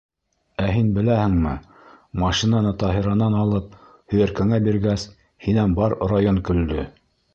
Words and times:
Ә 0.61 0.69
һин 0.75 0.87
беләһеңме, 0.95 1.51
машинаны 2.23 2.71
Таһиранан 2.85 3.37
алып, 3.41 3.77
һөйәркәңә 4.15 4.59
биргәс, 4.69 5.05
һинән 5.49 5.77
бар 5.83 5.99
район 6.15 6.43
көлдө! 6.49 6.89